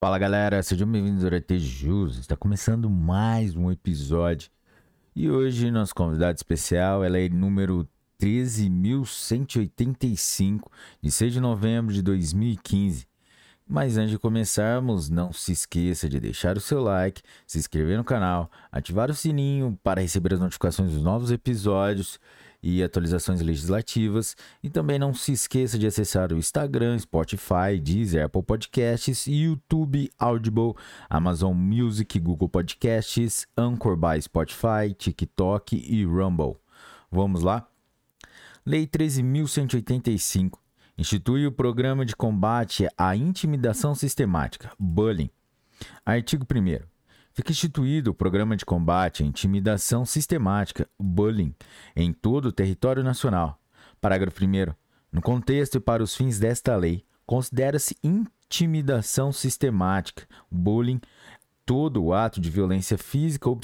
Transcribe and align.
Fala 0.00 0.16
galera, 0.16 0.62
sejam 0.62 0.86
bem-vindos 0.86 1.24
ao 1.24 1.30
RT 1.30 1.58
Jus. 1.58 2.18
Está 2.18 2.36
começando 2.36 2.88
mais 2.88 3.56
um 3.56 3.68
episódio. 3.68 4.48
E 5.12 5.28
hoje 5.28 5.72
nosso 5.72 5.92
convidado 5.92 6.36
especial, 6.36 7.02
ela 7.02 7.18
é 7.18 7.28
número 7.28 7.84
13.185, 8.22 10.70
de 11.02 11.10
6 11.10 11.32
de 11.32 11.40
novembro 11.40 11.92
de 11.92 12.00
2015. 12.00 13.08
Mas 13.66 13.98
antes 13.98 14.12
de 14.12 14.20
começarmos, 14.20 15.10
não 15.10 15.32
se 15.32 15.50
esqueça 15.50 16.08
de 16.08 16.20
deixar 16.20 16.56
o 16.56 16.60
seu 16.60 16.80
like, 16.80 17.20
se 17.44 17.58
inscrever 17.58 17.98
no 17.98 18.04
canal, 18.04 18.48
ativar 18.70 19.10
o 19.10 19.14
sininho 19.14 19.76
para 19.82 20.00
receber 20.00 20.34
as 20.34 20.38
notificações 20.38 20.92
dos 20.92 21.02
novos 21.02 21.32
episódios 21.32 22.20
e 22.62 22.82
atualizações 22.82 23.40
legislativas. 23.40 24.36
E 24.62 24.68
também 24.68 24.98
não 24.98 25.14
se 25.14 25.32
esqueça 25.32 25.78
de 25.78 25.86
acessar 25.86 26.32
o 26.32 26.38
Instagram, 26.38 26.98
Spotify, 26.98 27.78
Deezer, 27.80 28.24
Apple 28.24 28.42
Podcasts, 28.42 29.26
YouTube, 29.26 30.10
Audible, 30.18 30.74
Amazon 31.08 31.54
Music, 31.54 32.18
Google 32.18 32.48
Podcasts, 32.48 33.46
Anchor 33.56 33.96
by 33.96 34.20
Spotify, 34.20 34.94
TikTok 34.96 35.76
e 35.76 36.04
Rumble. 36.04 36.56
Vamos 37.10 37.42
lá? 37.42 37.66
Lei 38.64 38.86
13.185 38.86 40.58
institui 40.98 41.46
o 41.46 41.52
Programa 41.52 42.04
de 42.04 42.14
Combate 42.14 42.88
à 42.98 43.14
Intimidação 43.14 43.94
Sistemática, 43.94 44.72
Bullying. 44.78 45.30
Artigo 46.04 46.44
1 46.44 46.97
Fica 47.38 47.52
instituído 47.52 48.10
o 48.10 48.14
Programa 48.14 48.56
de 48.56 48.66
Combate 48.66 49.22
à 49.22 49.26
Intimidação 49.26 50.04
Sistemática, 50.04 50.88
Bullying, 50.98 51.54
em 51.94 52.12
todo 52.12 52.46
o 52.46 52.52
território 52.52 53.04
nacional. 53.04 53.60
Parágrafo 54.00 54.44
1 54.44 54.74
No 55.12 55.22
contexto 55.22 55.76
e 55.76 55.80
para 55.80 56.02
os 56.02 56.16
fins 56.16 56.40
desta 56.40 56.74
lei, 56.74 57.04
considera-se 57.24 57.96
intimidação 58.02 59.30
sistemática, 59.30 60.26
bullying, 60.50 61.00
todo 61.64 62.02
o 62.02 62.12
ato 62.12 62.40
de 62.40 62.50
violência 62.50 62.98
física 62.98 63.48
ou 63.48 63.60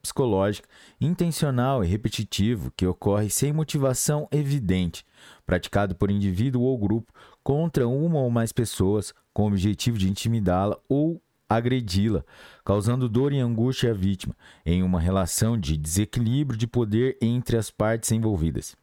psicológica, 0.00 0.68
intencional 1.00 1.82
e 1.82 1.88
repetitivo 1.88 2.70
que 2.76 2.86
ocorre 2.86 3.28
sem 3.28 3.52
motivação 3.52 4.28
evidente, 4.30 5.04
praticado 5.44 5.96
por 5.96 6.12
indivíduo 6.12 6.62
ou 6.62 6.78
grupo 6.78 7.12
contra 7.42 7.88
uma 7.88 8.20
ou 8.20 8.30
mais 8.30 8.52
pessoas 8.52 9.12
com 9.34 9.42
o 9.42 9.48
objetivo 9.48 9.98
de 9.98 10.08
intimidá-la 10.08 10.78
ou 10.88 11.20
agredi-la, 11.50 12.24
causando 12.64 13.08
dor 13.08 13.32
e 13.32 13.40
angústia 13.40 13.90
à 13.90 13.92
vítima, 13.92 14.36
em 14.64 14.84
uma 14.84 15.00
relação 15.00 15.58
de 15.58 15.76
desequilíbrio 15.76 16.56
de 16.56 16.68
poder 16.68 17.18
entre 17.20 17.56
as 17.56 17.72
partes 17.72 18.12
envolvidas. 18.12 18.76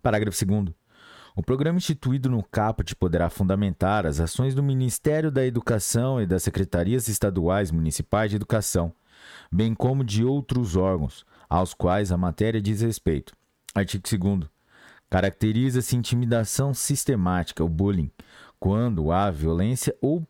Parágrafo 0.00 0.46
2. 0.46 0.68
O 1.34 1.42
programa 1.42 1.78
instituído 1.78 2.30
no 2.30 2.42
CAPUT 2.42 2.94
poderá 2.94 3.28
fundamentar 3.28 4.06
as 4.06 4.20
ações 4.20 4.54
do 4.54 4.62
Ministério 4.62 5.32
da 5.32 5.44
Educação 5.44 6.20
e 6.20 6.26
das 6.26 6.44
Secretarias 6.44 7.08
Estaduais 7.08 7.72
Municipais 7.72 8.30
de 8.30 8.36
Educação, 8.36 8.92
bem 9.50 9.74
como 9.74 10.04
de 10.04 10.24
outros 10.24 10.76
órgãos, 10.76 11.24
aos 11.48 11.74
quais 11.74 12.12
a 12.12 12.16
matéria 12.16 12.60
diz 12.60 12.82
respeito. 12.82 13.32
Artigo 13.74 14.36
2. 14.36 14.48
Caracteriza-se 15.10 15.96
intimidação 15.96 16.72
sistemática, 16.72 17.64
o 17.64 17.68
bullying, 17.68 18.10
quando 18.60 19.10
há 19.10 19.30
violência 19.30 19.94
ou 20.00 20.24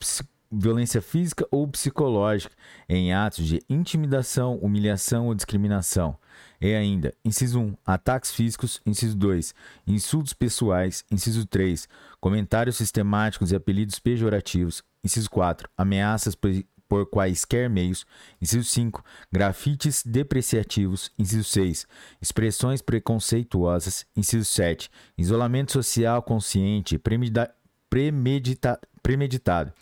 violência 0.52 1.00
física 1.00 1.46
ou 1.50 1.66
psicológica 1.66 2.54
em 2.88 3.12
atos 3.12 3.46
de 3.46 3.62
intimidação, 3.68 4.56
humilhação 4.56 5.28
ou 5.28 5.34
discriminação, 5.34 6.18
e 6.60 6.74
ainda, 6.74 7.12
inciso 7.24 7.58
1, 7.58 7.76
ataques 7.84 8.30
físicos, 8.30 8.80
inciso 8.86 9.16
2, 9.16 9.54
insultos 9.86 10.32
pessoais, 10.32 11.04
inciso 11.10 11.46
3, 11.46 11.88
comentários 12.20 12.76
sistemáticos 12.76 13.50
e 13.50 13.56
apelidos 13.56 13.98
pejorativos, 13.98 14.82
inciso 15.02 15.28
4, 15.30 15.68
ameaças 15.76 16.36
por 16.36 17.06
quaisquer 17.06 17.70
meios, 17.70 18.04
inciso 18.40 18.64
5, 18.64 19.02
grafites 19.32 20.04
depreciativos, 20.04 21.10
inciso 21.18 21.44
6, 21.44 21.86
expressões 22.20 22.82
preconceituosas, 22.82 24.06
inciso 24.14 24.44
7, 24.44 24.90
isolamento 25.16 25.72
social 25.72 26.22
consciente 26.22 26.98
premedita 26.98 28.78
premeditado, 29.02 29.72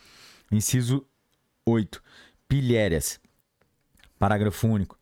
inciso 0.51 1.07
8, 1.67 2.03
pilhérias, 2.49 3.21
parágrafo 4.19 4.67
único, 4.67 4.99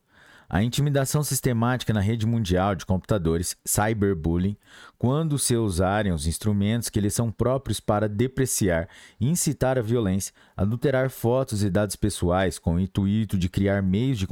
a 0.50 0.62
intimidação 0.62 1.22
sistemática 1.22 1.92
na 1.92 2.00
rede 2.00 2.26
mundial 2.26 2.74
de 2.74 2.86
computadores, 2.86 3.54
cyberbullying, 3.66 4.56
quando 4.96 5.38
se 5.38 5.54
usarem 5.54 6.10
os 6.10 6.26
instrumentos 6.26 6.88
que 6.88 7.00
lhes 7.00 7.12
são 7.12 7.30
próprios 7.30 7.80
para 7.80 8.08
depreciar, 8.08 8.88
incitar 9.20 9.78
a 9.78 9.82
violência, 9.82 10.32
adulterar 10.56 11.10
fotos 11.10 11.62
e 11.62 11.68
dados 11.68 11.96
pessoais 11.96 12.58
com 12.58 12.76
o 12.76 12.80
intuito 12.80 13.36
de 13.36 13.48
criar 13.50 13.82
meios 13.82 14.18
de 14.18 14.26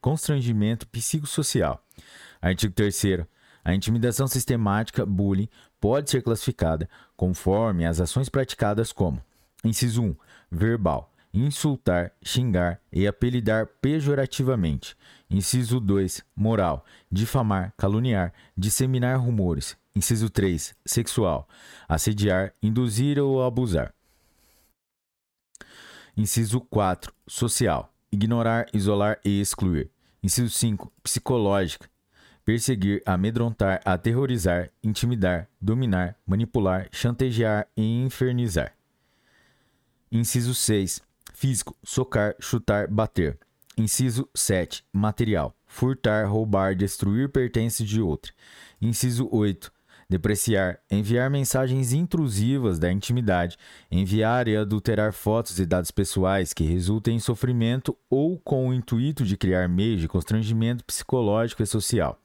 constrangimento 0.00 0.86
psicossocial. 0.88 1.84
Artigo 2.40 2.72
3 2.72 3.26
a 3.64 3.74
intimidação 3.74 4.26
sistemática, 4.26 5.06
bullying, 5.06 5.48
pode 5.80 6.10
ser 6.10 6.22
classificada 6.22 6.88
conforme 7.16 7.86
as 7.86 7.98
ações 7.98 8.28
praticadas 8.28 8.92
como: 8.92 9.22
inciso 9.64 10.02
1, 10.02 10.16
verbal, 10.50 11.12
insultar, 11.32 12.12
xingar 12.22 12.80
e 12.92 13.06
apelidar 13.06 13.66
pejorativamente. 13.80 14.96
Inciso 15.28 15.80
2. 15.80 16.22
Moral. 16.36 16.84
Difamar, 17.10 17.72
caluniar, 17.76 18.32
disseminar 18.56 19.18
rumores. 19.18 19.76
Inciso 19.96 20.30
3. 20.30 20.76
Sexual. 20.86 21.48
Assediar, 21.88 22.52
induzir 22.62 23.18
ou 23.18 23.42
abusar. 23.42 23.92
Inciso 26.16 26.60
4. 26.60 27.12
Social. 27.26 27.92
Ignorar, 28.12 28.66
isolar 28.72 29.18
e 29.24 29.40
excluir. 29.40 29.90
Inciso 30.22 30.56
5. 30.56 30.92
Psicológica. 31.02 31.88
Perseguir, 32.44 33.02
amedrontar, 33.04 33.80
aterrorizar, 33.84 34.70
intimidar, 34.82 35.48
dominar, 35.60 36.14
manipular, 36.26 36.88
chantagear 36.92 37.66
e 37.76 37.82
infernizar. 37.82 38.72
Inciso 40.16 40.54
6 40.54 41.02
Físico: 41.34 41.76
socar, 41.82 42.36
chutar, 42.38 42.86
bater. 42.86 43.36
Inciso 43.76 44.28
7. 44.32 44.84
Material: 44.92 45.52
furtar, 45.66 46.28
roubar, 46.28 46.76
destruir 46.76 47.28
pertences 47.30 47.84
de 47.84 48.00
outro. 48.00 48.32
Inciso 48.80 49.28
8. 49.32 49.72
Depreciar, 50.08 50.78
enviar 50.88 51.28
mensagens 51.28 51.92
intrusivas 51.92 52.78
da 52.78 52.92
intimidade, 52.92 53.58
enviar 53.90 54.46
e 54.46 54.56
adulterar 54.56 55.12
fotos 55.12 55.58
e 55.58 55.66
dados 55.66 55.90
pessoais 55.90 56.52
que 56.52 56.62
resultem 56.62 57.16
em 57.16 57.18
sofrimento 57.18 57.98
ou 58.08 58.38
com 58.38 58.68
o 58.68 58.72
intuito 58.72 59.24
de 59.24 59.36
criar 59.36 59.68
meios 59.68 60.00
de 60.00 60.06
constrangimento 60.06 60.84
psicológico 60.84 61.60
e 61.60 61.66
social. 61.66 62.20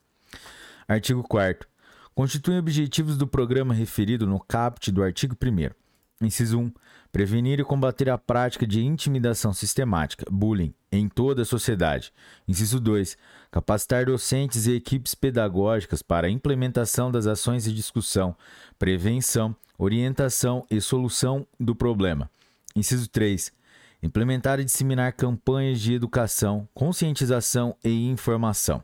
Artigo 0.88 1.23
4. 1.23 1.67
Constituem 2.13 2.59
objetivos 2.59 3.17
do 3.17 3.25
programa 3.25 3.73
referido 3.73 4.27
no 4.27 4.39
caput 4.39 4.91
do 4.91 5.01
artigo 5.01 5.35
1. 5.35 5.88
Inciso 6.22 6.59
1. 6.59 6.74
Prevenir 7.13 7.62
e 7.62 7.63
combater 7.63 8.09
a 8.09 8.18
prática 8.18 8.68
de 8.68 8.84
intimidação 8.84 9.53
sistemática, 9.53 10.25
bullying, 10.30 10.74
em 10.91 11.07
toda 11.07 11.44
a 11.44 11.46
sociedade. 11.46 12.12
Inciso 12.46 12.78
2. 12.78 13.18
Capacitar 13.50 14.06
docentes 14.06 14.68
e 14.68 14.74
equipes 14.74 15.16
pedagógicas 15.16 16.02
para 16.02 16.28
a 16.28 16.30
implementação 16.30 17.09
das 17.09 17.25
ações 17.25 17.63
de 17.63 17.74
discussão, 17.74 18.35
prevenção, 18.78 19.56
orientação 19.78 20.66
e 20.69 20.81
solução 20.81 21.47
do 21.57 21.74
problema. 21.74 22.30
Inciso 22.75 23.07
3. 23.07 23.53
Implementar 24.03 24.59
e 24.59 24.66
disseminar 24.66 25.13
campanhas 25.13 25.80
de 25.80 25.94
educação, 25.94 26.68
conscientização 26.74 27.78
e 27.81 28.09
informação. 28.09 28.84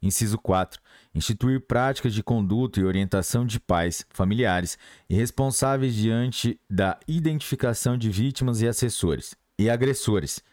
Inciso 0.00 0.38
4 0.38 0.80
instituir 1.16 1.62
práticas 1.62 2.12
de 2.12 2.22
conduta 2.22 2.78
e 2.78 2.84
orientação 2.84 3.46
de 3.46 3.58
pais, 3.58 4.04
familiares 4.10 4.78
e 5.08 5.14
responsáveis 5.14 5.94
diante 5.94 6.60
da 6.68 7.00
identificação 7.08 7.96
de 7.96 8.10
vítimas 8.10 8.60
e 8.60 8.68
assessores 8.68 9.34
e 9.58 9.70
agressores. 9.70 10.44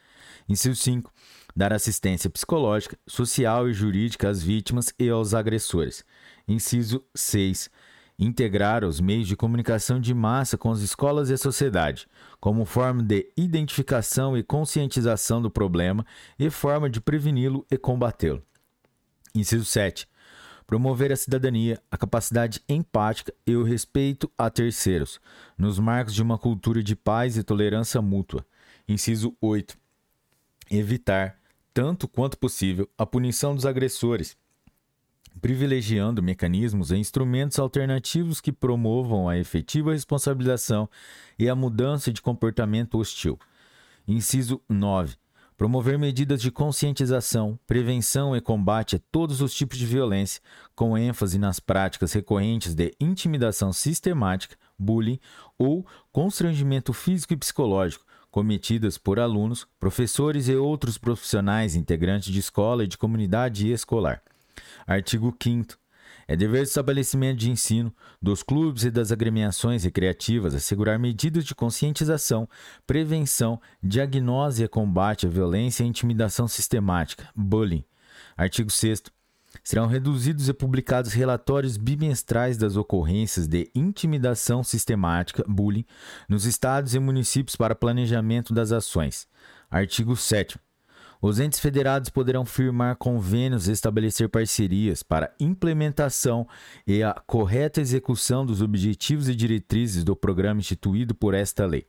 Inciso 0.47 0.81
5. 0.81 1.11
Dar 1.53 1.73
assistência 1.73 2.29
psicológica, 2.29 2.97
social 3.05 3.69
e 3.69 3.73
jurídica 3.73 4.29
às 4.29 4.41
vítimas 4.41 4.93
e 4.97 5.09
aos 5.09 5.33
agressores. 5.33 6.05
Inciso 6.47 7.03
6. 7.13 7.69
Integrar 8.17 8.85
os 8.85 9.01
meios 9.01 9.27
de 9.27 9.35
comunicação 9.35 9.99
de 9.99 10.13
massa 10.13 10.57
com 10.57 10.71
as 10.71 10.79
escolas 10.79 11.29
e 11.29 11.33
a 11.33 11.37
sociedade, 11.37 12.07
como 12.39 12.63
forma 12.63 13.03
de 13.03 13.29
identificação 13.35 14.37
e 14.37 14.43
conscientização 14.43 15.41
do 15.41 15.51
problema 15.51 16.05
e 16.39 16.49
forma 16.49 16.89
de 16.89 17.01
preveni-lo 17.01 17.65
e 17.69 17.77
combatê-lo. 17.77 18.41
Inciso 19.35 19.65
7 19.65 20.07
promover 20.65 21.11
a 21.11 21.15
cidadania, 21.15 21.81
a 21.91 21.97
capacidade 21.97 22.61
empática 22.67 23.33
e 23.45 23.55
o 23.55 23.63
respeito 23.63 24.31
a 24.37 24.49
terceiros, 24.49 25.19
nos 25.57 25.79
marcos 25.79 26.13
de 26.13 26.21
uma 26.21 26.37
cultura 26.37 26.81
de 26.81 26.95
paz 26.95 27.37
e 27.37 27.43
tolerância 27.43 28.01
mútua. 28.01 28.45
Inciso 28.87 29.35
8. 29.39 29.77
Evitar, 30.71 31.37
tanto 31.73 32.07
quanto 32.07 32.37
possível, 32.37 32.89
a 32.97 33.05
punição 33.05 33.55
dos 33.55 33.65
agressores, 33.65 34.37
privilegiando 35.41 36.21
mecanismos 36.21 36.91
e 36.91 36.97
instrumentos 36.97 37.59
alternativos 37.59 38.39
que 38.39 38.51
promovam 38.51 39.27
a 39.27 39.37
efetiva 39.37 39.91
responsabilização 39.91 40.89
e 41.37 41.49
a 41.49 41.55
mudança 41.55 42.11
de 42.11 42.21
comportamento 42.21 42.97
hostil. 42.97 43.39
Inciso 44.07 44.61
9. 44.69 45.15
Promover 45.57 45.97
medidas 45.99 46.41
de 46.41 46.51
conscientização, 46.51 47.59
prevenção 47.67 48.35
e 48.35 48.41
combate 48.41 48.95
a 48.95 48.99
todos 49.11 49.41
os 49.41 49.53
tipos 49.53 49.77
de 49.77 49.85
violência, 49.85 50.41
com 50.75 50.97
ênfase 50.97 51.37
nas 51.37 51.59
práticas 51.59 52.11
recorrentes 52.13 52.73
de 52.73 52.93
intimidação 52.99 53.71
sistemática, 53.71 54.57
bullying 54.77 55.19
ou 55.57 55.85
constrangimento 56.11 56.91
físico 56.93 57.33
e 57.33 57.37
psicológico 57.37 58.05
cometidas 58.33 58.97
por 58.97 59.19
alunos, 59.19 59.67
professores 59.79 60.47
e 60.47 60.55
outros 60.55 60.97
profissionais 60.97 61.75
integrantes 61.75 62.33
de 62.33 62.39
escola 62.39 62.83
e 62.83 62.87
de 62.87 62.97
comunidade 62.97 63.71
escolar. 63.71 64.23
Artigo 64.87 65.31
5 65.39 65.82
é 66.27 66.35
dever 66.35 66.61
do 66.61 66.67
estabelecimento 66.67 67.39
de 67.39 67.51
ensino, 67.51 67.93
dos 68.21 68.43
clubes 68.43 68.83
e 68.83 68.91
das 68.91 69.11
agremiações 69.11 69.83
recreativas 69.83 70.53
assegurar 70.53 70.97
medidas 70.97 71.45
de 71.45 71.55
conscientização, 71.55 72.47
prevenção, 72.85 73.59
diagnose 73.81 74.63
e 74.63 74.67
combate 74.67 75.25
à 75.25 75.29
violência 75.29 75.83
e 75.83 75.87
intimidação 75.87 76.47
sistemática, 76.47 77.29
bullying. 77.35 77.83
Artigo 78.37 78.69
6 78.69 79.03
Serão 79.63 79.85
reduzidos 79.85 80.49
e 80.49 80.53
publicados 80.53 81.13
relatórios 81.13 81.77
bimestrais 81.77 82.57
das 82.57 82.75
ocorrências 82.75 83.47
de 83.47 83.69
intimidação 83.75 84.63
sistemática, 84.63 85.43
bullying, 85.47 85.85
nos 86.27 86.45
estados 86.45 86.95
e 86.95 86.99
municípios 86.99 87.55
para 87.55 87.75
planejamento 87.75 88.53
das 88.53 88.71
ações. 88.71 89.27
Artigo 89.69 90.15
7 90.15 90.57
os 91.23 91.39
entes 91.39 91.57
federados 91.57 92.09
poderão 92.09 92.45
firmar 92.45 92.97
convênios 92.97 93.69
e 93.69 93.71
estabelecer 93.71 94.27
parcerias 94.27 95.01
para 95.01 95.33
implementação 95.39 96.45
e 96.85 97.01
a 97.01 97.13
correta 97.13 97.79
execução 97.79 98.45
dos 98.45 98.61
objetivos 98.61 99.29
e 99.29 99.35
diretrizes 99.35 100.03
do 100.03 100.17
programa 100.17 100.59
instituído 100.59 101.15
por 101.15 101.33
esta 101.33 101.65
lei. 101.65 101.87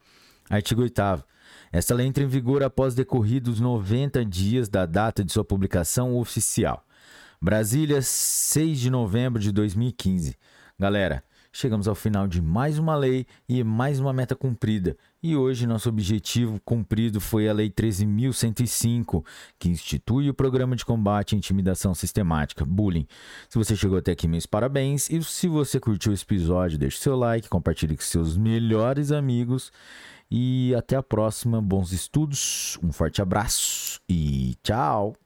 Artigo 0.48 0.82
8. 0.82 1.25
Esta 1.72 1.96
lei 1.96 2.06
entra 2.06 2.22
em 2.22 2.28
vigor 2.28 2.62
após 2.62 2.94
decorridos 2.94 3.58
90 3.58 4.25
dias 4.25 4.69
da 4.69 4.86
data 4.86 5.25
de 5.25 5.32
sua 5.32 5.44
publicação 5.44 6.16
oficial. 6.16 6.86
Brasília, 7.42 8.02
6 8.02 8.78
de 8.78 8.88
novembro 8.88 9.42
de 9.42 9.50
2015. 9.50 10.36
Galera, 10.78 11.25
chegamos 11.55 11.87
ao 11.87 11.95
final 11.95 12.27
de 12.27 12.43
mais 12.43 12.79
uma 12.79 12.97
lei 12.97 13.25
e 13.49 13.62
mais 13.62 14.01
uma 14.01 14.12
meta 14.12 14.35
cumprida. 14.35 14.97
E 15.23 15.37
hoje 15.37 15.67
nosso 15.67 15.89
objetivo 15.89 16.61
cumprido 16.65 17.21
foi 17.21 17.49
a 17.49 17.53
Lei 17.53 17.71
13.105, 17.71 19.25
que 19.59 19.69
institui 19.71 20.29
o 20.29 20.35
Programa 20.35 20.75
de 20.75 20.85
Combate 20.85 21.35
à 21.35 21.39
Intimidação 21.39 21.95
Sistemática, 21.95 22.65
Bullying. 22.65 23.06
Se 23.49 23.56
você 23.56 23.75
chegou 23.77 23.97
até 23.97 24.12
aqui, 24.12 24.27
meus 24.27 24.45
parabéns. 24.45 25.09
E 25.09 25.23
se 25.23 25.47
você 25.47 25.79
curtiu 25.79 26.12
esse 26.12 26.25
episódio, 26.25 26.77
deixe 26.77 26.99
seu 26.99 27.17
like, 27.17 27.49
compartilhe 27.49 27.97
com 27.97 28.03
seus 28.03 28.37
melhores 28.37 29.12
amigos. 29.12 29.73
E 30.31 30.75
até 30.75 30.97
a 30.97 31.03
próxima. 31.03 31.62
Bons 31.62 31.93
estudos, 31.93 32.79
um 32.83 32.93
forte 32.93 33.23
abraço 33.23 34.01
e 34.09 34.56
tchau! 34.62 35.24